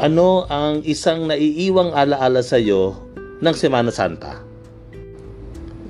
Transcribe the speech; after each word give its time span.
Ano 0.00 0.48
ang 0.48 0.80
isang 0.88 1.28
naiiwang 1.28 1.92
alaala 1.92 2.40
sa 2.40 2.56
iyo 2.56 2.96
ng 3.44 3.52
Semana 3.52 3.92
Santa? 3.92 4.40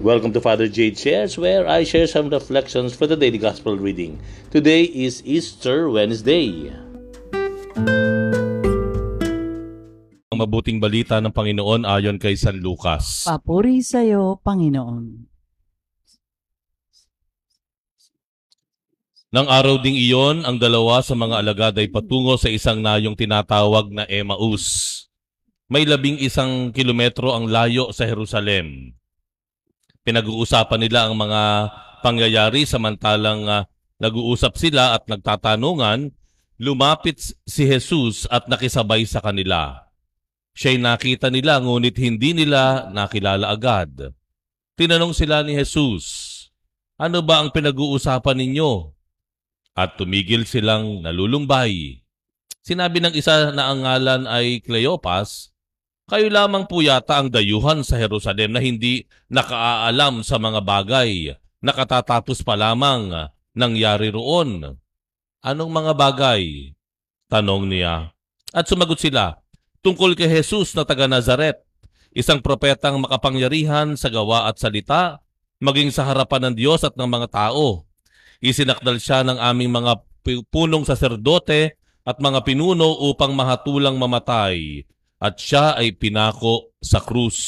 Welcome 0.02 0.34
to 0.34 0.42
Father 0.42 0.66
Jade 0.66 0.98
Shares 0.98 1.38
where 1.38 1.62
I 1.70 1.86
share 1.86 2.10
some 2.10 2.26
reflections 2.26 2.90
for 2.90 3.06
the 3.06 3.14
daily 3.14 3.38
gospel 3.38 3.78
reading. 3.78 4.18
Today 4.50 4.90
is 4.90 5.22
Easter 5.22 5.86
Wednesday. 5.86 6.74
Ang 10.34 10.38
mabuting 10.42 10.82
balita 10.82 11.22
ng 11.22 11.30
Panginoon 11.30 11.86
ayon 11.86 12.18
kay 12.18 12.34
San 12.34 12.58
Lucas. 12.58 13.30
Papuri 13.30 13.78
sa 13.78 14.02
iyo, 14.02 14.42
Panginoon. 14.42 15.29
Nang 19.30 19.46
araw 19.46 19.78
ding 19.78 19.94
iyon, 19.94 20.42
ang 20.42 20.58
dalawa 20.58 20.98
sa 21.06 21.14
mga 21.14 21.38
alagad 21.38 21.74
ay 21.78 21.86
patungo 21.86 22.34
sa 22.34 22.50
isang 22.50 22.82
nayong 22.82 23.14
tinatawag 23.14 23.86
na 23.94 24.02
Emmaus. 24.10 25.06
May 25.70 25.86
labing 25.86 26.18
isang 26.18 26.74
kilometro 26.74 27.30
ang 27.30 27.46
layo 27.46 27.94
sa 27.94 28.10
Jerusalem. 28.10 28.90
Pinag-uusapan 30.02 30.82
nila 30.82 31.06
ang 31.06 31.14
mga 31.14 31.42
pangyayari 32.02 32.66
samantalang 32.66 33.46
uh, 33.46 33.62
nag-uusap 34.02 34.58
sila 34.58 34.98
at 34.98 35.06
nagtatanungan, 35.06 36.10
lumapit 36.58 37.22
si 37.22 37.62
Jesus 37.70 38.26
at 38.34 38.50
nakisabay 38.50 39.06
sa 39.06 39.22
kanila. 39.22 39.86
Siya'y 40.58 40.82
nakita 40.82 41.30
nila 41.30 41.62
ngunit 41.62 41.94
hindi 42.02 42.34
nila 42.34 42.90
nakilala 42.90 43.46
agad. 43.46 44.10
Tinanong 44.74 45.14
sila 45.14 45.46
ni 45.46 45.54
Jesus, 45.54 46.26
Ano 46.98 47.22
ba 47.22 47.38
ang 47.38 47.54
pinag-uusapan 47.54 48.34
ninyo? 48.34 48.99
At 49.78 49.96
tumigil 49.96 50.44
silang 50.44 51.04
nalulumbay. 51.04 52.02
Sinabi 52.60 53.00
ng 53.00 53.14
isa 53.16 53.54
na 53.54 53.72
ang 53.72 53.86
ngalan 53.86 54.28
ay 54.28 54.60
Cleopas, 54.60 55.50
kayo 56.10 56.26
lamang 56.26 56.66
po 56.66 56.82
yata 56.82 57.22
ang 57.22 57.30
dayuhan 57.30 57.86
sa 57.86 57.94
Jerusalem 57.94 58.50
na 58.50 58.60
hindi 58.60 59.06
nakaaalam 59.30 60.26
sa 60.26 60.42
mga 60.42 60.60
bagay 60.60 61.38
na 61.62 61.70
katatapos 61.70 62.42
pa 62.42 62.58
lamang 62.58 63.30
nangyari 63.54 64.10
roon. 64.10 64.74
Anong 65.40 65.70
mga 65.70 65.92
bagay? 65.94 66.74
Tanong 67.30 67.70
niya. 67.70 68.10
At 68.50 68.66
sumagot 68.66 68.98
sila, 68.98 69.38
tungkol 69.86 70.18
kay 70.18 70.26
Jesus 70.26 70.74
na 70.74 70.82
taga 70.82 71.06
Nazaret, 71.06 71.62
isang 72.10 72.42
propetang 72.42 72.98
makapangyarihan 73.06 73.94
sa 73.94 74.10
gawa 74.10 74.50
at 74.50 74.58
salita, 74.58 75.22
maging 75.62 75.94
sa 75.94 76.10
harapan 76.10 76.50
ng 76.50 76.54
Diyos 76.58 76.82
at 76.82 76.98
ng 76.98 77.06
mga 77.06 77.28
tao 77.30 77.86
Isinakdal 78.40 78.96
siya 78.96 79.20
ng 79.20 79.36
aming 79.36 79.68
mga 79.68 80.00
punong 80.48 80.88
saserdote 80.88 81.76
at 82.08 82.16
mga 82.16 82.40
pinuno 82.40 82.96
upang 83.12 83.36
mahatulang 83.36 84.00
mamatay 84.00 84.84
at 85.20 85.36
siya 85.36 85.76
ay 85.76 85.92
pinako 85.92 86.72
sa 86.80 87.04
krus. 87.04 87.38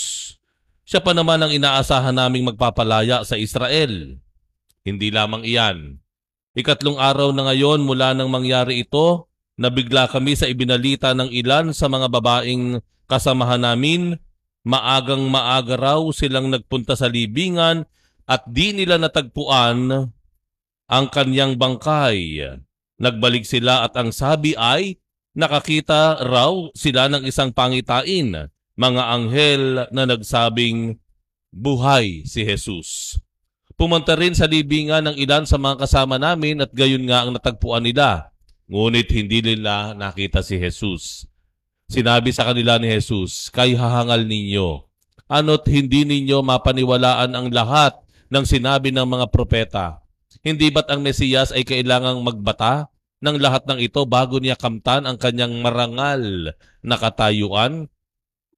Siya 0.84 1.00
pa 1.00 1.16
naman 1.16 1.40
ang 1.40 1.48
inaasahan 1.48 2.12
naming 2.12 2.52
magpapalaya 2.52 3.24
sa 3.24 3.40
Israel. 3.40 4.20
Hindi 4.84 5.08
lamang 5.08 5.48
iyan. 5.48 5.96
Ikatlong 6.52 7.00
araw 7.00 7.32
na 7.32 7.48
ngayon 7.48 7.80
mula 7.80 8.12
nang 8.12 8.28
mangyari 8.28 8.84
ito, 8.84 9.32
nabigla 9.56 10.04
kami 10.12 10.36
sa 10.36 10.44
ibinalita 10.44 11.16
ng 11.16 11.32
ilan 11.32 11.72
sa 11.72 11.88
mga 11.88 12.12
babaeng 12.12 12.84
kasamahan 13.08 13.64
namin, 13.64 14.20
maagang 14.60 15.24
maaga 15.32 15.80
raw 15.80 16.00
silang 16.12 16.52
nagpunta 16.52 16.92
sa 16.92 17.08
libingan 17.08 17.88
at 18.28 18.44
di 18.44 18.77
nila 18.77 19.00
natagpuan 19.00 20.12
ang 20.92 21.08
kanyang 21.08 21.56
bangkay. 21.56 22.44
Nagbalik 23.00 23.48
sila 23.48 23.88
at 23.88 23.96
ang 23.96 24.12
sabi 24.12 24.52
ay 24.52 25.00
nakakita 25.32 26.20
raw 26.28 26.52
sila 26.77 27.08
ng 27.08 27.24
isang 27.24 27.48
pangitain, 27.48 28.52
mga 28.77 29.02
anghel 29.08 29.89
na 29.89 30.05
nagsabing 30.05 31.00
buhay 31.48 32.28
si 32.28 32.44
Jesus. 32.44 33.17
Pumunta 33.72 34.12
rin 34.12 34.36
sa 34.36 34.44
libingan 34.44 35.08
ng 35.08 35.17
ilan 35.17 35.48
sa 35.48 35.56
mga 35.56 35.89
kasama 35.89 36.20
namin 36.20 36.61
at 36.61 36.70
gayon 36.77 37.08
nga 37.08 37.24
ang 37.24 37.33
natagpuan 37.33 37.88
nila. 37.88 38.28
Ngunit 38.68 39.08
hindi 39.17 39.40
nila 39.40 39.96
nakita 39.96 40.44
si 40.44 40.61
Jesus. 40.61 41.24
Sinabi 41.88 42.36
sa 42.36 42.44
kanila 42.44 42.77
ni 42.77 42.92
Jesus, 42.92 43.48
kay 43.48 43.72
hahangal 43.72 44.28
ninyo, 44.28 44.84
ano't 45.28 45.64
hindi 45.72 46.05
ninyo 46.05 46.44
mapaniwalaan 46.44 47.33
ang 47.33 47.48
lahat 47.48 47.96
ng 48.28 48.44
sinabi 48.44 48.92
ng 48.92 49.05
mga 49.08 49.27
propeta 49.33 50.02
hindi 50.42 50.75
ba't 50.75 50.91
ang 50.91 51.07
Mesiyas 51.07 51.55
ay 51.55 51.63
kailangang 51.63 52.19
magbata 52.23 52.91
ng 53.23 53.39
lahat 53.39 53.63
ng 53.70 53.79
ito 53.79 54.03
bago 54.05 54.42
niya 54.42 54.58
kamtan 54.58 55.07
ang 55.07 55.14
kanyang 55.14 55.63
marangal 55.63 56.55
na 56.83 56.98
katayuan? 56.98 57.86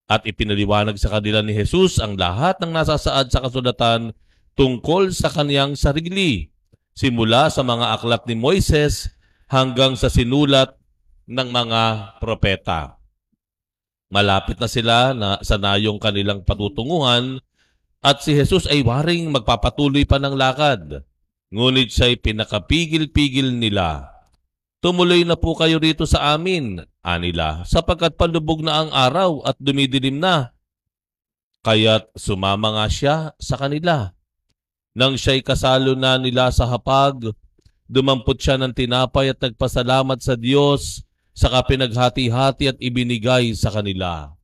At 0.05 0.28
ipinaliwanag 0.28 1.00
sa 1.00 1.17
kanila 1.17 1.41
ni 1.41 1.56
Jesus 1.56 1.97
ang 1.97 2.21
lahat 2.21 2.61
ng 2.61 2.72
nasasaad 2.72 3.33
sa 3.33 3.41
kasulatan 3.41 4.12
tungkol 4.53 5.12
sa 5.12 5.33
kanyang 5.33 5.77
sarili, 5.81 6.53
simula 6.93 7.49
sa 7.49 7.65
mga 7.65 8.01
aklat 8.01 8.22
ni 8.28 8.37
Moises 8.37 9.12
hanggang 9.49 9.97
sa 9.97 10.12
sinulat 10.12 10.77
ng 11.25 11.49
mga 11.49 11.83
propeta. 12.21 13.01
Malapit 14.12 14.61
na 14.61 14.69
sila 14.69 15.16
na 15.16 15.41
sa 15.41 15.56
nayong 15.56 15.97
kanilang 15.97 16.45
patutunguhan 16.45 17.41
at 18.05 18.21
si 18.21 18.37
Jesus 18.37 18.69
ay 18.69 18.84
waring 18.84 19.33
magpapatuloy 19.33 20.05
pa 20.05 20.21
ng 20.21 20.37
lakad. 20.37 21.03
Ngunit 21.54 21.94
siya'y 21.94 22.19
pinakapigil-pigil 22.19 23.54
nila. 23.62 24.10
Tumuloy 24.82 25.22
na 25.22 25.38
po 25.38 25.54
kayo 25.54 25.78
rito 25.78 26.03
sa 26.03 26.34
amin, 26.34 26.82
anila, 26.98 27.62
sapagkat 27.62 28.19
palubog 28.19 28.59
na 28.59 28.82
ang 28.82 28.91
araw 28.91 29.47
at 29.47 29.54
dumidilim 29.62 30.19
na. 30.19 30.50
Kaya't 31.62 32.10
sumama 32.19 32.75
nga 32.75 32.87
siya 32.91 33.16
sa 33.38 33.54
kanila. 33.54 34.10
Nang 34.98 35.15
siya'y 35.15 35.47
kasalo 35.47 35.94
na 35.94 36.19
nila 36.19 36.50
sa 36.50 36.66
hapag, 36.66 37.31
dumampot 37.86 38.34
siya 38.34 38.59
ng 38.59 38.75
tinapay 38.75 39.31
at 39.31 39.38
nagpasalamat 39.38 40.19
sa 40.26 40.34
Diyos 40.34 41.06
sa 41.38 41.54
kapinaghati-hati 41.54 42.75
at 42.75 42.78
ibinigay 42.82 43.54
sa 43.54 43.71
kanila. 43.71 44.34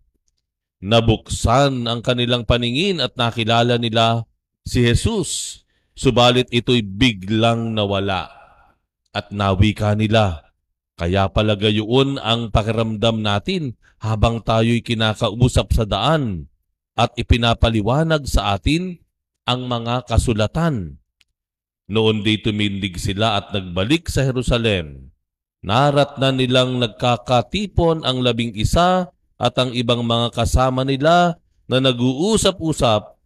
Nabuksan 0.78 1.91
ang 1.91 2.06
kanilang 2.06 2.47
paningin 2.47 3.03
at 3.03 3.19
nakilala 3.19 3.77
nila 3.82 4.31
si 4.62 4.87
Jesus 4.87 5.59
Subalit 6.00 6.49
ito'y 6.49 6.81
biglang 6.81 7.77
nawala 7.77 8.33
at 9.12 9.28
nawi 9.37 9.77
ka 9.77 9.93
nila. 9.93 10.49
Kaya 10.97 11.28
pala 11.28 11.61
gayoon 11.61 12.16
ang 12.16 12.49
pakiramdam 12.49 13.21
natin 13.21 13.77
habang 14.00 14.41
tayo'y 14.41 14.81
kinakausap 14.81 15.77
sa 15.77 15.84
daan 15.84 16.49
at 16.97 17.12
ipinapaliwanag 17.21 18.25
sa 18.25 18.56
atin 18.56 18.97
ang 19.44 19.69
mga 19.69 20.09
kasulatan. 20.09 20.97
Noon 21.93 22.25
di 22.25 22.41
tumindig 22.41 22.97
sila 22.97 23.37
at 23.37 23.53
nagbalik 23.53 24.09
sa 24.09 24.25
Jerusalem. 24.25 25.12
Narat 25.60 26.16
na 26.16 26.33
nilang 26.33 26.81
nagkakatipon 26.81 28.09
ang 28.09 28.25
labing 28.25 28.56
isa 28.56 29.12
at 29.37 29.55
ang 29.60 29.77
ibang 29.77 30.09
mga 30.09 30.33
kasama 30.33 30.81
nila 30.81 31.37
na 31.69 31.77
nag-uusap-usap 31.77 33.19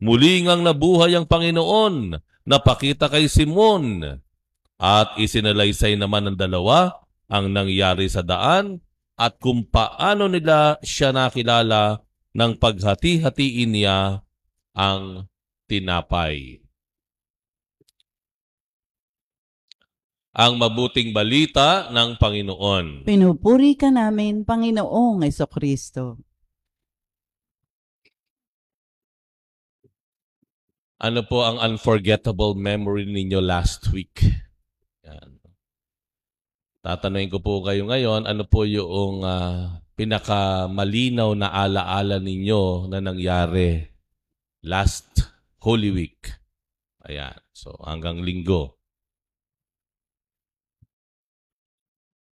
Muli 0.00 0.48
ngang 0.48 0.64
nabuhay 0.64 1.12
ang 1.12 1.28
Panginoon, 1.28 2.16
napakita 2.48 3.12
kay 3.12 3.28
Simon. 3.28 4.00
At 4.80 5.12
isinalaysay 5.20 6.00
naman 6.00 6.24
ng 6.24 6.36
dalawa 6.40 7.04
ang 7.28 7.52
nangyari 7.52 8.08
sa 8.08 8.24
daan 8.24 8.80
at 9.20 9.36
kung 9.36 9.68
paano 9.68 10.24
nila 10.24 10.80
siya 10.80 11.12
nakilala 11.12 12.00
ng 12.32 12.56
paghati-hatiin 12.56 13.70
niya 13.76 14.24
ang 14.72 15.28
tinapay. 15.68 16.64
Ang 20.32 20.56
mabuting 20.56 21.12
balita 21.12 21.92
ng 21.92 22.16
Panginoon. 22.16 23.04
Pinupuri 23.04 23.76
ka 23.76 23.92
namin, 23.92 24.48
Panginoong 24.48 25.20
Kristo. 25.28 26.29
Ano 31.00 31.24
po 31.24 31.40
ang 31.48 31.56
unforgettable 31.56 32.52
memory 32.52 33.08
ninyo 33.08 33.40
last 33.40 33.88
week? 33.88 34.20
Yan. 35.00 35.40
Tatanungin 36.84 37.32
ko 37.32 37.40
po 37.40 37.64
kayo 37.64 37.88
ngayon, 37.88 38.28
ano 38.28 38.44
po 38.44 38.68
yung 38.68 39.24
uh, 39.24 39.80
pinakamalinaw 39.96 41.32
na 41.40 41.48
alaala 41.56 42.20
ninyo 42.20 42.92
na 42.92 43.00
nangyari 43.00 43.80
last 44.60 45.24
Holy 45.64 45.88
Week? 45.88 46.20
Ayan. 47.08 47.40
So, 47.56 47.80
hanggang 47.80 48.20
linggo. 48.20 48.76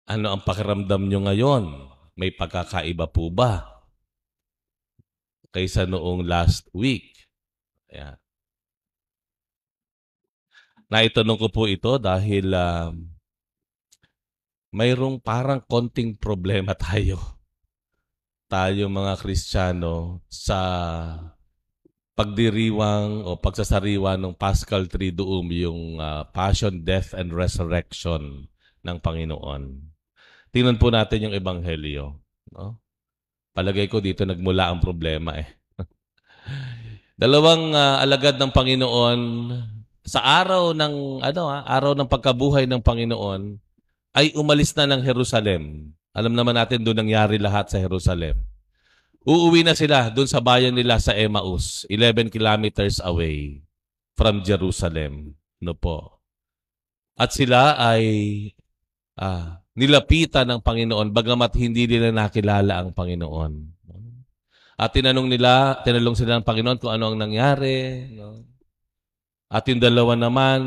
Ano 0.07 0.39
ang 0.39 0.47
pakiramdam 0.47 1.11
nyo 1.11 1.19
ngayon? 1.27 1.63
May 2.15 2.31
pagkakaiba 2.31 3.11
po 3.11 3.27
ba? 3.27 3.83
Kaysa 5.51 5.83
noong 5.83 6.23
last 6.23 6.71
week? 6.71 7.27
Ayan. 7.91 8.22
Naitanong 10.91 11.39
ko 11.39 11.47
po 11.51 11.63
ito 11.69 11.95
dahil 12.01 12.51
uh, 12.51 12.91
mayroong 14.73 15.21
parang 15.21 15.61
konting 15.63 16.17
problema 16.17 16.73
tayo 16.89 17.33
tayo 18.53 18.85
mga 18.85 19.17
Kristiyano 19.17 20.21
sa 20.29 20.61
pagdiriwang 22.13 23.25
o 23.25 23.33
pagsasariwa 23.41 24.13
ng 24.21 24.37
Paschal 24.37 24.85
Triduum, 24.85 25.49
yung 25.49 25.97
ah, 25.97 26.29
Passion, 26.29 26.85
Death, 26.85 27.17
and 27.17 27.33
Resurrection 27.33 28.45
ng 28.85 28.97
Panginoon. 29.01 29.89
Tingnan 30.53 30.77
po 30.77 30.93
natin 30.93 31.25
yung 31.25 31.33
Ebanghelyo. 31.33 32.13
No? 32.53 32.77
Palagay 33.57 33.89
ko 33.89 33.97
dito 33.97 34.21
nagmula 34.21 34.69
ang 34.69 34.77
problema 34.77 35.33
eh. 35.41 35.49
Dalawang 37.25 37.73
ah, 37.73 38.05
alagad 38.05 38.37
ng 38.37 38.53
Panginoon 38.53 39.21
sa 40.03 40.19
araw 40.19 40.75
ng 40.75 41.23
ano 41.23 41.41
ah, 41.47 41.63
araw 41.63 41.95
ng 41.95 42.07
pagkabuhay 42.07 42.67
ng 42.67 42.83
Panginoon 42.83 43.55
ay 44.13 44.35
umalis 44.35 44.75
na 44.75 44.85
ng 44.85 45.01
Jerusalem. 45.01 45.95
Alam 46.13 46.37
naman 46.37 46.53
natin 46.53 46.85
doon 46.85 47.01
nangyari 47.01 47.41
lahat 47.41 47.73
sa 47.73 47.81
Jerusalem. 47.81 48.37
Uuwi 49.23 49.63
na 49.63 49.73
sila 49.73 50.11
doon 50.11 50.27
sa 50.27 50.43
bayan 50.43 50.75
nila 50.75 50.99
sa 50.99 51.15
Emmaus, 51.15 51.87
11 51.87 52.29
kilometers 52.29 52.99
away 53.01 53.63
from 54.13 54.43
Jerusalem. 54.43 55.33
No 55.63 55.73
po. 55.73 56.19
At 57.15 57.31
sila 57.31 57.79
ay 57.79 58.03
ah, 59.17 59.63
nilapitan 59.73 60.51
ng 60.51 60.61
Panginoon 60.61 61.15
bagamat 61.15 61.55
hindi 61.57 61.87
nila 61.87 62.11
nakilala 62.11 62.83
ang 62.83 62.91
Panginoon. 62.91 63.73
At 64.73 64.89
tinanong 64.91 65.29
nila, 65.29 65.79
tinanong 65.85 66.17
sila 66.17 66.37
ng 66.37 66.45
Panginoon 66.45 66.77
kung 66.81 66.91
ano 66.91 67.13
ang 67.13 67.17
nangyari. 67.17 68.09
No? 68.17 68.52
At 69.53 69.69
yung 69.69 69.77
dalawa 69.77 70.17
naman, 70.17 70.59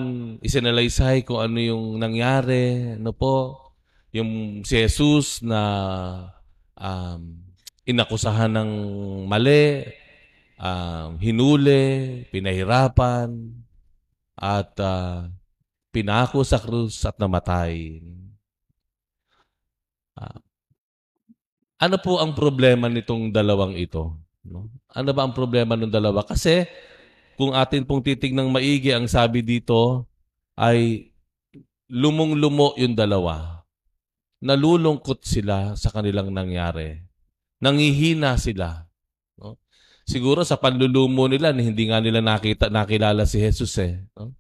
isinalaysay 0.47 1.27
kung 1.27 1.43
ano 1.43 1.59
yung 1.59 1.99
nangyari. 1.99 2.95
No 3.03 3.11
po? 3.11 3.59
Yung 4.15 4.63
si 4.63 4.79
Jesus 4.79 5.43
na 5.43 5.61
um, 6.79 7.35
inakusahan 7.83 8.55
ng 8.55 8.71
mali, 9.27 9.91
um, 10.63 11.19
hinuli, 11.19 12.23
pinahirapan, 12.31 13.35
at 14.39 14.71
uh, 14.79 15.35
pinako 15.91 16.47
sa 16.47 16.63
krus 16.63 17.03
at 17.03 17.19
namatay. 17.19 17.99
Ah, 20.15 20.39
ano 21.83 21.97
po 21.99 22.23
ang 22.23 22.39
problema 22.39 22.87
nitong 22.87 23.35
dalawang 23.35 23.75
ito? 23.75 24.15
No? 24.47 24.71
Ano 24.95 25.11
ba 25.11 25.27
ang 25.27 25.35
problema 25.35 25.75
ng 25.75 25.91
dalawa? 25.91 26.23
Kasi 26.23 26.63
kung 27.37 27.53
atin 27.53 27.85
pong 27.85 28.03
titignang 28.03 28.49
maigi, 28.49 28.91
ang 28.97 29.07
sabi 29.07 29.45
dito 29.45 30.09
ay 30.57 31.13
lumong-lumo 31.93 32.75
yung 32.81 32.97
dalawa. 32.97 33.63
Nalulungkot 34.43 35.23
sila 35.23 35.77
sa 35.77 35.93
kanilang 35.93 36.33
nangyari. 36.33 36.97
Nangihina 37.61 38.37
sila. 38.37 38.85
No? 39.41 39.61
Siguro 40.05 40.45
sa 40.45 40.61
panlulumo 40.61 41.29
nila, 41.29 41.53
hindi 41.53 41.89
nga 41.89 42.01
nila 42.01 42.21
nakita, 42.21 42.69
nakilala 42.69 43.25
si 43.25 43.41
Jesus 43.41 43.77
eh. 43.81 44.05
No? 44.17 44.37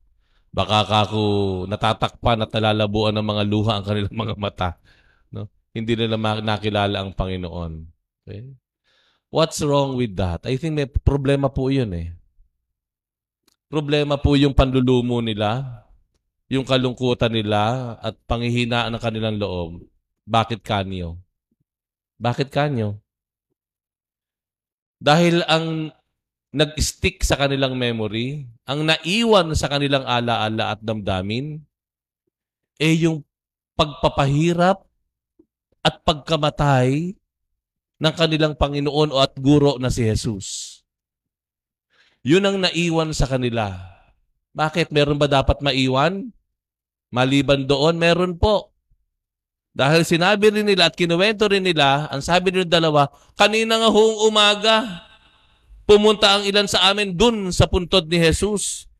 Baka 0.52 0.88
kako 0.88 1.24
natatakpan 1.68 2.44
at 2.44 2.50
nalalabuan 2.52 3.12
ng 3.12 3.26
mga 3.28 3.42
luha 3.44 3.72
ang 3.76 3.84
kanilang 3.84 4.16
mga 4.16 4.34
mata. 4.40 4.70
No? 5.28 5.52
Hindi 5.76 5.96
nila 5.96 6.16
nakilala 6.40 7.04
ang 7.04 7.12
Panginoon. 7.12 7.72
Okay? 8.24 8.56
What's 9.28 9.60
wrong 9.60 10.00
with 10.00 10.16
that? 10.16 10.48
I 10.48 10.56
think 10.56 10.80
may 10.80 10.88
problema 10.88 11.52
po 11.52 11.68
yun 11.68 11.92
eh. 11.92 12.16
Problema 13.66 14.14
po 14.14 14.38
yung 14.38 14.54
panlulumo 14.54 15.18
nila, 15.18 15.82
yung 16.46 16.62
kalungkutan 16.62 17.34
nila, 17.34 17.94
at 17.98 18.14
panghihinaan 18.30 18.94
ng 18.94 19.02
kanilang 19.02 19.36
loob. 19.42 19.82
Bakit 20.22 20.62
kanyo? 20.62 21.18
Bakit 22.22 22.48
kanyo? 22.50 23.02
Dahil 25.02 25.42
ang 25.50 25.90
nag-stick 26.54 27.20
sa 27.26 27.34
kanilang 27.36 27.74
memory, 27.74 28.46
ang 28.64 28.86
naiwan 28.86 29.52
sa 29.52 29.68
kanilang 29.68 30.06
alaala 30.06 30.72
at 30.72 30.80
damdamin, 30.80 31.60
eh 32.78 32.94
yung 33.02 33.26
pagpapahirap 33.76 34.86
at 35.84 35.94
pagkamatay 36.06 37.18
ng 37.96 38.14
kanilang 38.16 38.54
Panginoon 38.56 39.12
o 39.12 39.16
at 39.20 39.36
guro 39.36 39.76
na 39.76 39.92
si 39.92 40.04
Jesus. 40.04 40.75
Yun 42.26 42.42
ang 42.42 42.58
naiwan 42.58 43.14
sa 43.14 43.30
kanila. 43.30 43.70
Bakit? 44.50 44.90
Meron 44.90 45.14
ba 45.14 45.30
dapat 45.30 45.62
maiwan? 45.62 46.34
Maliban 47.14 47.70
doon, 47.70 48.02
meron 48.02 48.34
po. 48.34 48.74
Dahil 49.70 50.02
sinabi 50.02 50.50
rin 50.50 50.66
nila 50.66 50.90
at 50.90 50.98
kinuwento 50.98 51.46
rin 51.46 51.62
nila, 51.62 52.10
ang 52.10 52.18
sabi 52.18 52.50
nila 52.50 52.66
dalawa, 52.66 53.06
kanina 53.38 53.78
nga 53.78 53.94
huong 53.94 54.26
umaga, 54.26 55.06
pumunta 55.86 56.34
ang 56.34 56.42
ilan 56.42 56.66
sa 56.66 56.90
amin 56.90 57.14
dun 57.14 57.54
sa 57.54 57.70
puntod 57.70 58.10
ni 58.10 58.18
Jesus. 58.18 58.90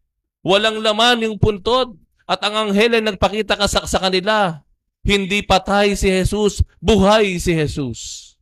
Walang 0.47 0.79
laman 0.79 1.27
yung 1.27 1.43
puntod. 1.43 1.99
At 2.31 2.43
ang 2.47 2.71
anghel 2.71 2.95
ay 2.95 3.03
nagpakita 3.03 3.59
ka 3.59 3.67
sa 3.67 3.99
kanila. 3.99 4.63
Hindi 5.03 5.43
patay 5.43 5.99
si 5.99 6.11
Jesus, 6.11 6.63
buhay 6.79 7.43
si 7.43 7.55
Jesus. 7.55 8.35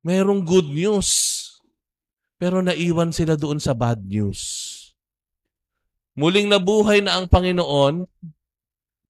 Merong 0.00 0.40
good 0.40 0.72
news. 0.72 1.36
Pero 2.36 2.60
naiwan 2.60 3.12
sila 3.16 3.34
doon 3.34 3.56
sa 3.56 3.72
bad 3.72 4.04
news. 4.04 4.72
Muling 6.16 6.48
nabuhay 6.48 7.04
na 7.04 7.20
ang 7.20 7.28
Panginoon, 7.28 8.08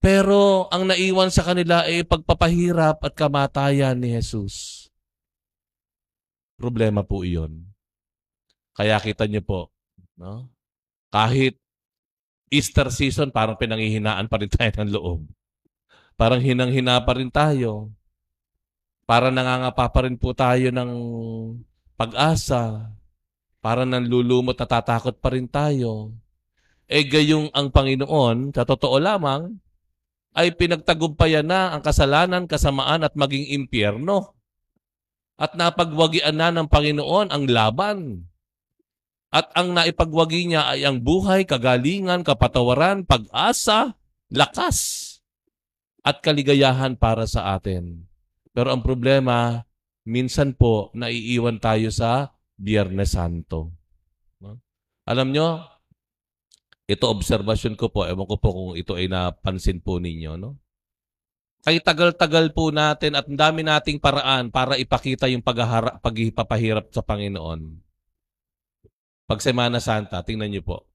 pero 0.03 0.67
ang 0.71 0.87
naiwan 0.87 1.31
sa 1.31 1.43
kanila 1.43 1.87
ay 1.87 2.03
pagpapahirap 2.03 3.03
at 3.03 3.13
kamatayan 3.15 3.95
ni 3.99 4.15
Jesus. 4.15 4.87
Problema 6.59 7.03
po 7.03 7.23
iyon. 7.23 7.67
Kaya 8.75 8.99
kita 8.99 9.27
niyo 9.27 9.43
po, 9.43 9.59
no? 10.19 10.51
kahit 11.11 11.57
Easter 12.47 12.87
season, 12.87 13.27
parang 13.27 13.59
pinanghihinaan 13.59 14.31
pa 14.31 14.39
rin 14.39 14.47
tayo 14.47 14.71
ng 14.71 14.91
loob. 14.95 15.19
Parang 16.15 16.39
hinang-hina 16.39 17.03
pa 17.03 17.13
rin 17.19 17.27
tayo. 17.27 17.91
Parang 19.03 19.35
nangangapa 19.35 19.91
pa 19.91 19.99
rin 20.07 20.15
po 20.15 20.31
tayo 20.31 20.71
ng 20.71 20.91
pag-asa. 21.99 22.87
Para 23.67 23.83
nanlulumot, 23.83 24.55
natatakot 24.55 25.19
pa 25.19 25.35
rin 25.35 25.43
tayo. 25.43 26.15
E 26.87 27.03
gayong 27.03 27.51
ang 27.51 27.67
Panginoon, 27.67 28.55
sa 28.55 28.63
totoo 28.63 28.95
lamang, 28.95 29.59
ay 30.31 30.55
pinagtagumpayan 30.55 31.43
na 31.43 31.75
ang 31.75 31.83
kasalanan, 31.83 32.47
kasamaan 32.47 33.03
at 33.03 33.11
maging 33.19 33.43
impyerno. 33.59 34.39
At 35.35 35.59
napagwagian 35.59 36.39
na 36.39 36.47
ng 36.47 36.71
Panginoon 36.71 37.27
ang 37.27 37.43
laban. 37.43 38.31
At 39.35 39.51
ang 39.51 39.75
naipagwagi 39.75 40.47
niya 40.47 40.71
ay 40.71 40.87
ang 40.87 41.03
buhay, 41.03 41.43
kagalingan, 41.43 42.23
kapatawaran, 42.23 43.03
pag-asa, 43.03 43.99
lakas, 44.31 44.79
at 46.07 46.23
kaligayahan 46.23 46.95
para 46.95 47.27
sa 47.27 47.59
atin. 47.59 48.07
Pero 48.55 48.71
ang 48.71 48.79
problema, 48.79 49.67
minsan 50.07 50.55
po 50.55 50.87
naiiwan 50.95 51.59
tayo 51.59 51.91
sa 51.91 52.36
Biyernes 52.57 53.13
Santo. 53.13 53.73
No? 54.41 54.57
Alam 55.05 55.31
nyo, 55.31 55.61
ito 56.89 57.05
observation 57.07 57.77
ko 57.77 57.93
po, 57.93 58.03
ewan 58.09 58.25
ko 58.25 58.35
po 58.41 58.49
kung 58.53 58.71
ito 58.73 58.97
ay 58.97 59.07
napansin 59.09 59.79
po 59.79 60.01
ninyo. 60.01 60.37
No? 60.37 60.57
Kay 61.65 61.83
tagal-tagal 61.83 62.53
po 62.55 62.71
natin 62.71 63.17
at 63.17 63.27
dami 63.27 63.65
nating 63.65 63.99
paraan 63.99 64.53
para 64.53 64.77
ipakita 64.79 65.27
yung 65.27 65.43
paghihipapahirap 65.43 66.93
sa 66.93 67.03
Panginoon. 67.03 67.59
Pag 69.27 69.39
Semana 69.43 69.83
Santa, 69.83 70.23
tingnan 70.23 70.47
niyo 70.47 70.63
po. 70.63 70.87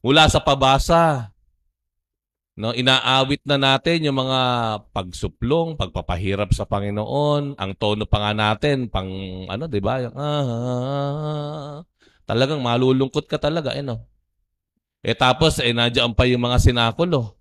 Mula 0.00 0.24
sa 0.32 0.40
pabasa, 0.40 1.33
No, 2.54 2.70
inaawit 2.70 3.42
na 3.42 3.58
natin 3.58 4.06
yung 4.06 4.14
mga 4.14 4.40
pagsuplong, 4.94 5.74
pagpapahirap 5.74 6.54
sa 6.54 6.62
Panginoon, 6.62 7.58
ang 7.58 7.72
tono 7.74 8.06
pa 8.06 8.30
nga 8.30 8.32
natin 8.34 8.86
pang 8.86 9.10
ano, 9.50 9.66
'di 9.66 9.82
ba? 9.82 10.06
Yung, 10.06 10.14
ah, 10.14 11.82
talagang 12.22 12.62
malulungkot 12.62 13.26
ka 13.26 13.42
talaga, 13.42 13.74
eh 13.74 13.82
no. 13.82 14.06
Eh 15.02 15.18
tapos 15.18 15.58
eh 15.58 15.74
nandiyan 15.74 16.14
pa 16.14 16.30
yung 16.30 16.46
mga 16.46 16.62
sinakulo. 16.62 17.34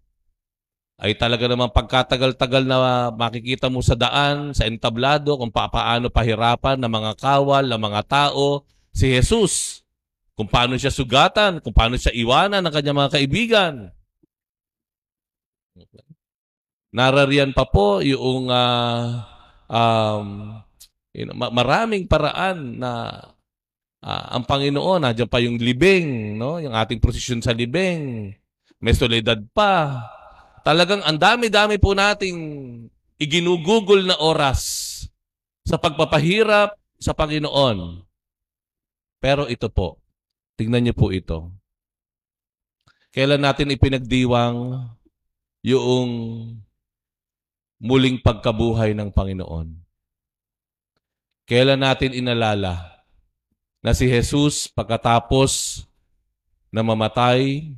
Ay 0.98 1.14
talaga 1.14 1.46
naman 1.46 1.70
pagkatagal-tagal 1.70 2.66
na 2.66 3.10
makikita 3.14 3.70
mo 3.70 3.86
sa 3.86 3.94
daan, 3.94 4.54
sa 4.58 4.66
entablado 4.66 5.38
kung 5.38 5.54
paano 5.54 6.10
pahirapan 6.10 6.82
ng 6.82 6.90
mga 6.90 7.12
kawal, 7.22 7.66
ng 7.70 7.82
mga 7.82 8.02
tao 8.10 8.66
si 8.90 9.14
Jesus. 9.14 9.86
Kung 10.34 10.50
paano 10.50 10.74
siya 10.74 10.90
sugatan, 10.90 11.62
kung 11.62 11.74
paano 11.74 12.02
siya 12.02 12.10
iwanan 12.18 12.66
ng 12.66 12.74
kanyang 12.74 12.98
mga 12.98 13.14
kaibigan. 13.14 13.74
Narariyan 16.94 17.58
pa 17.58 17.66
po 17.66 18.06
yung 18.06 18.54
uh, 18.54 19.26
um, 19.66 20.28
you 21.10 21.26
maraming 21.34 22.06
paraan 22.06 22.78
na 22.78 23.18
uh, 24.04 24.26
ang 24.38 24.46
Panginoon, 24.46 25.02
nandiyan 25.02 25.30
pa 25.32 25.42
yung 25.42 25.58
libing, 25.58 26.38
no? 26.38 26.62
yung 26.62 26.76
ating 26.78 27.02
prosesyon 27.02 27.42
sa 27.42 27.56
libing. 27.56 28.36
May 28.84 28.94
soledad 28.94 29.42
pa. 29.56 30.06
Talagang 30.62 31.02
ang 31.02 31.18
dami-dami 31.18 31.80
po 31.80 31.96
nating 31.96 32.38
iginugugol 33.18 34.04
na 34.04 34.20
oras 34.20 34.62
sa 35.64 35.80
pagpapahirap 35.80 36.76
sa 37.00 37.16
Panginoon. 37.16 38.04
Pero 39.24 39.48
ito 39.48 39.72
po, 39.72 40.04
tingnan 40.60 40.84
niyo 40.84 40.96
po 40.96 41.10
ito. 41.16 41.48
Kailan 43.16 43.40
natin 43.40 43.72
ipinagdiwang 43.72 44.84
yung 45.64 46.10
muling 47.80 48.20
pagkabuhay 48.20 48.92
ng 48.94 49.10
Panginoon? 49.10 49.74
Kailan 51.48 51.82
natin 51.82 52.16
inalala 52.16 53.04
na 53.84 53.92
si 53.92 54.08
Jesus 54.08 54.68
pagkatapos 54.72 55.84
na 56.72 56.84
mamatay 56.84 57.72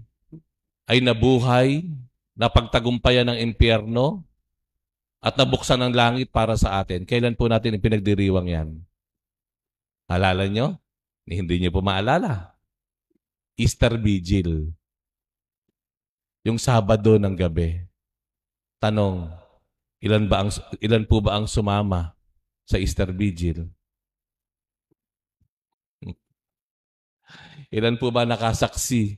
ay 0.85 1.01
nabuhay, 1.01 1.89
napagtagumpayan 2.37 3.33
ng 3.33 3.41
impyerno, 3.41 4.21
at 5.25 5.33
nabuksan 5.33 5.81
ang 5.81 5.89
langit 5.89 6.29
para 6.29 6.53
sa 6.53 6.77
atin. 6.77 7.01
Kailan 7.01 7.33
po 7.33 7.49
natin 7.49 7.73
ipinagdiriwang 7.81 8.45
yan? 8.45 8.69
Alala 10.05 10.45
nyo? 10.45 10.77
Hindi 11.25 11.65
nyo 11.65 11.73
po 11.73 11.81
maalala. 11.81 12.53
Easter 13.57 13.97
Vigil. 13.97 14.69
Yung 16.45 16.61
Sabado 16.61 17.17
ng 17.17 17.33
gabi. 17.33 17.81
Tanong, 18.77 19.33
ilan 19.99 20.29
ba 20.29 20.45
ang 20.45 20.49
ilan 20.77 21.03
po 21.09 21.19
ba 21.19 21.41
ang 21.41 21.49
sumama 21.49 22.13
sa 22.63 22.77
Easter 22.77 23.09
Vigil? 23.09 23.65
Ilan 27.73 27.97
po 27.97 28.13
ba 28.13 28.23
nakasaksi? 28.23 29.17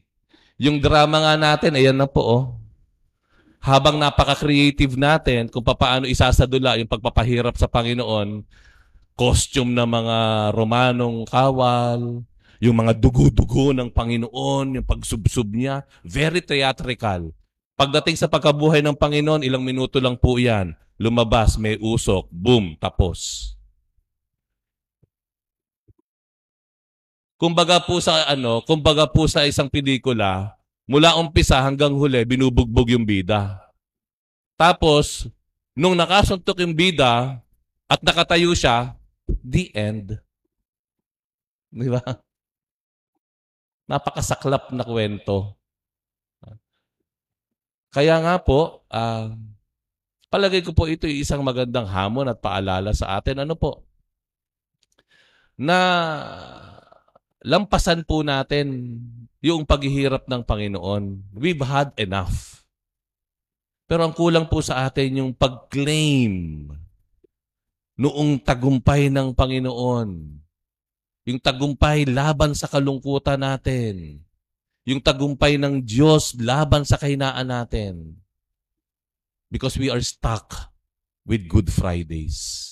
Yung 0.56 0.80
drama 0.80 1.20
nga 1.20 1.36
natin, 1.36 1.76
ayan 1.76 2.00
na 2.00 2.08
po 2.08 2.24
oh 2.24 2.44
habang 3.68 3.98
napaka-creative 3.98 4.96
natin 4.96 5.52
kung 5.52 5.66
paano 5.66 6.08
isasadula 6.08 6.80
yung 6.80 6.88
pagpapahirap 6.88 7.58
sa 7.60 7.68
Panginoon, 7.68 8.48
costume 9.18 9.76
ng 9.76 9.88
mga 9.88 10.18
Romanong 10.56 11.28
kawal, 11.28 12.24
yung 12.58 12.78
mga 12.78 12.98
dugo-dugo 12.98 13.74
ng 13.74 13.90
Panginoon, 13.94 14.80
yung 14.80 14.88
pagsubsob 14.88 15.50
niya, 15.54 15.86
very 16.02 16.42
theatrical. 16.42 17.34
Pagdating 17.78 18.18
sa 18.18 18.26
pagkabuhay 18.30 18.82
ng 18.82 18.98
Panginoon, 18.98 19.46
ilang 19.46 19.62
minuto 19.62 20.02
lang 20.02 20.18
po 20.18 20.42
yan. 20.42 20.74
Lumabas, 20.98 21.62
may 21.62 21.78
usok, 21.78 22.26
boom, 22.34 22.74
tapos. 22.82 23.54
Kumbaga 27.38 27.78
po 27.78 28.02
sa 28.02 28.26
ano, 28.26 28.66
kumbaga 28.66 29.06
po 29.06 29.30
sa 29.30 29.46
isang 29.46 29.70
pelikula, 29.70 30.58
Mula 30.88 31.20
umpisa 31.20 31.60
hanggang 31.60 31.92
huli, 32.00 32.24
binubugbog 32.24 32.88
yung 32.88 33.04
bida. 33.04 33.60
Tapos, 34.56 35.28
nung 35.76 36.00
nakasuntok 36.00 36.64
yung 36.64 36.72
bida 36.72 37.44
at 37.92 38.00
nakatayo 38.00 38.56
siya, 38.56 38.96
the 39.44 39.68
end. 39.76 40.16
Di 41.68 41.92
ba? 41.92 42.00
Napakasaklap 43.88 44.76
na 44.76 44.84
kwento. 44.84 45.56
Kaya 47.92 48.20
nga 48.20 48.36
po, 48.44 48.84
uh, 48.92 49.32
palagay 50.28 50.60
ko 50.62 50.76
po 50.76 50.92
ito 50.92 51.08
isang 51.08 51.42
magandang 51.42 51.88
hamon 51.88 52.28
at 52.28 52.38
paalala 52.44 52.92
sa 52.92 53.16
atin. 53.18 53.48
Ano 53.48 53.56
po? 53.56 53.88
Na 55.58 55.80
lampasan 57.42 58.04
po 58.04 58.22
natin 58.22 59.00
yung 59.40 59.64
paghihirap 59.64 60.28
ng 60.28 60.44
Panginoon. 60.44 61.34
We've 61.34 61.64
had 61.64 61.96
enough. 61.96 62.68
Pero 63.88 64.04
ang 64.04 64.12
kulang 64.12 64.52
po 64.52 64.60
sa 64.60 64.84
atin 64.84 65.24
yung 65.24 65.32
pag-claim 65.32 66.68
noong 67.98 68.44
tagumpay 68.44 69.08
ng 69.08 69.32
Panginoon. 69.32 70.10
Yung 71.28 71.44
tagumpay 71.44 72.08
laban 72.08 72.56
sa 72.56 72.72
kalungkutan 72.72 73.44
natin. 73.44 74.24
Yung 74.88 75.04
tagumpay 75.04 75.60
ng 75.60 75.84
Diyos 75.84 76.32
laban 76.40 76.88
sa 76.88 76.96
kahinaan 76.96 77.52
natin. 77.52 78.16
Because 79.52 79.76
we 79.76 79.92
are 79.92 80.00
stuck 80.00 80.72
with 81.28 81.52
Good 81.52 81.68
Fridays. 81.68 82.64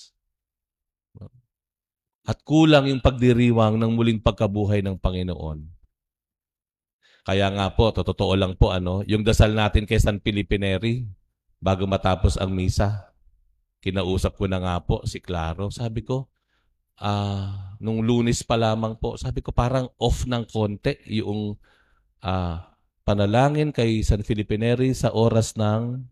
At 2.23 2.39
kulang 2.47 2.87
yung 2.87 3.03
pagdiriwang 3.03 3.75
ng 3.75 3.91
muling 3.91 4.23
pagkabuhay 4.23 4.79
ng 4.81 4.95
Panginoon. 5.03 5.67
Kaya 7.27 7.51
nga 7.51 7.67
po, 7.75 7.91
totoo 7.91 8.33
lang 8.39 8.55
po, 8.55 8.71
ano, 8.71 9.03
yung 9.03 9.27
dasal 9.27 9.51
natin 9.51 9.83
kay 9.83 9.99
San 9.99 10.23
Filipineri, 10.23 11.03
bago 11.59 11.83
matapos 11.83 12.39
ang 12.39 12.55
misa, 12.55 13.11
kinausap 13.83 14.39
ko 14.39 14.47
na 14.47 14.63
nga 14.63 14.75
po 14.79 15.03
si 15.03 15.19
Claro. 15.19 15.67
Sabi 15.69 16.01
ko, 16.05 16.31
uh, 16.99 17.75
nung 17.79 18.03
lunes 18.03 18.43
pa 18.43 18.55
lamang 18.59 18.95
po, 18.99 19.15
sabi 19.19 19.41
ko 19.43 19.51
parang 19.51 19.91
off 19.99 20.23
ng 20.27 20.45
konti 20.47 20.95
yung 21.11 21.55
uh, 22.23 22.57
panalangin 23.05 23.69
kay 23.69 24.01
San 24.01 24.25
Filipineri 24.25 24.91
sa 24.95 25.13
oras 25.13 25.55
ng 25.55 26.03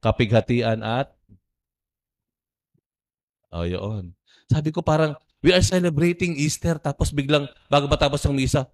kapighatian 0.00 0.80
at 0.84 1.14
Oh, 3.48 3.64
yun. 3.64 4.12
Sabi 4.44 4.68
ko 4.68 4.84
parang 4.84 5.16
we 5.40 5.56
are 5.56 5.64
celebrating 5.64 6.36
Easter 6.36 6.76
tapos 6.76 7.08
biglang 7.16 7.48
bago 7.72 7.88
matapos 7.88 8.20
ang 8.28 8.36
misa, 8.36 8.68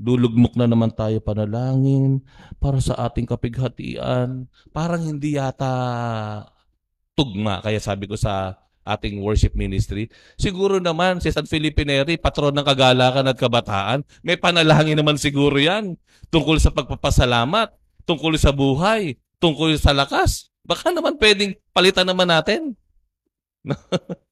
Dulugmok 0.00 0.56
na 0.56 0.64
naman 0.64 0.88
tayo 0.96 1.20
panalangin 1.20 2.24
para 2.56 2.80
sa 2.80 2.96
ating 3.04 3.28
kapighatian. 3.28 4.48
Parang 4.72 5.04
hindi 5.04 5.36
yata 5.36 5.68
tugma. 7.12 7.60
Kaya 7.60 7.76
sabi 7.76 8.08
ko 8.08 8.16
sa 8.16 8.56
ating 8.90 9.22
worship 9.22 9.54
ministry, 9.54 10.10
siguro 10.34 10.82
naman 10.82 11.22
si 11.22 11.30
San 11.30 11.46
Felipe 11.46 11.86
Neri, 11.86 12.18
patron 12.18 12.54
ng 12.54 12.66
kagalakan 12.66 13.30
at 13.30 13.38
kabataan, 13.38 13.98
may 14.26 14.34
panalangin 14.34 14.98
naman 14.98 15.14
siguro 15.16 15.54
yan 15.56 15.94
tungkol 16.28 16.58
sa 16.58 16.74
pagpapasalamat, 16.74 17.70
tungkol 18.04 18.34
sa 18.34 18.50
buhay, 18.50 19.14
tungkol 19.38 19.78
sa 19.78 19.94
lakas. 19.94 20.50
Baka 20.66 20.90
naman 20.90 21.16
pwedeng 21.16 21.56
palitan 21.72 22.06
naman 22.06 22.28
natin. 22.28 22.76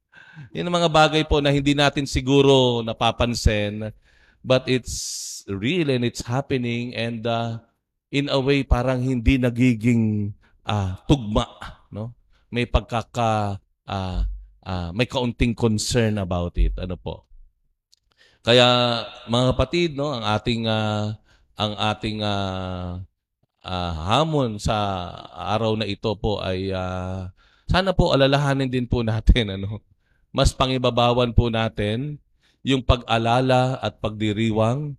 Yan 0.54 0.70
ang 0.70 0.76
mga 0.80 0.90
bagay 0.92 1.22
po 1.26 1.42
na 1.42 1.50
hindi 1.50 1.74
natin 1.74 2.06
siguro 2.06 2.80
napapansin 2.80 3.90
but 4.46 4.64
it's 4.70 5.42
real 5.50 5.90
and 5.90 6.06
it's 6.06 6.22
happening 6.24 6.94
and 6.94 7.26
uh, 7.26 7.58
in 8.14 8.30
a 8.30 8.38
way 8.38 8.62
parang 8.62 9.02
hindi 9.02 9.36
nagiging 9.36 10.32
uh, 10.64 10.94
tugma 11.10 11.44
no 11.90 12.14
may 12.48 12.64
pagkaka 12.64 13.60
uh, 13.84 14.20
uh, 14.68 14.92
may 14.92 15.08
kaunting 15.08 15.56
concern 15.56 16.20
about 16.20 16.52
it. 16.60 16.76
Ano 16.76 17.00
po? 17.00 17.24
Kaya 18.44 19.02
mga 19.26 19.56
kapatid 19.56 19.96
no 19.96 20.12
ang 20.12 20.24
ating 20.24 20.68
uh, 20.68 21.16
ang 21.58 21.72
ating 21.74 22.20
uh, 22.22 23.00
uh, 23.64 23.92
hamon 24.12 24.60
sa 24.60 24.76
araw 25.32 25.74
na 25.74 25.88
ito 25.88 26.12
po 26.20 26.38
ay 26.44 26.70
uh, 26.70 27.26
sana 27.66 27.96
po 27.96 28.12
alalahanin 28.12 28.68
din 28.68 28.84
po 28.84 29.00
natin 29.08 29.56
ano? 29.56 29.80
Mas 30.28 30.52
pangibabawan 30.52 31.32
po 31.32 31.48
natin 31.48 32.20
yung 32.60 32.84
pag-alala 32.84 33.80
at 33.80 33.96
pagdiriwang 33.96 34.92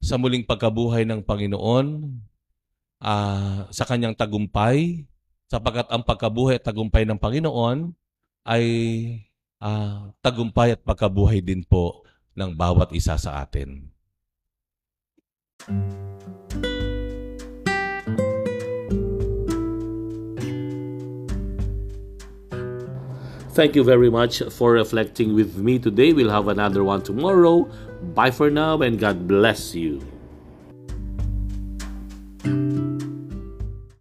sa 0.00 0.16
muling 0.16 0.48
pagkabuhay 0.48 1.04
ng 1.04 1.20
Panginoon, 1.20 2.16
uh, 3.04 3.68
sa 3.68 3.84
kanyang 3.84 4.16
tagumpay, 4.16 5.04
sapagkat 5.52 5.84
ang 5.92 6.00
pagkabuhay 6.00 6.56
at 6.56 6.64
tagumpay 6.64 7.04
ng 7.04 7.20
Panginoon 7.20 7.92
ay 8.44 8.64
uh, 9.60 10.10
tagumpay 10.24 10.74
at 10.74 10.82
pagkabuhay 10.82 11.44
din 11.44 11.64
po 11.64 12.04
ng 12.36 12.56
bawat 12.56 12.90
isa 12.96 13.20
sa 13.20 13.44
atin. 13.44 13.90
Thank 23.50 23.76
you 23.76 23.84
very 23.84 24.08
much 24.08 24.40
for 24.56 24.72
reflecting 24.72 25.34
with 25.34 25.58
me 25.58 25.78
today. 25.78 26.14
We'll 26.14 26.30
have 26.30 26.48
another 26.48 26.80
one 26.86 27.02
tomorrow. 27.02 27.68
Bye 28.14 28.30
for 28.30 28.48
now 28.48 28.80
and 28.80 28.96
God 28.96 29.28
bless 29.28 29.74
you. 29.74 30.00